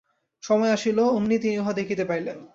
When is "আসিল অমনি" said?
0.71-1.35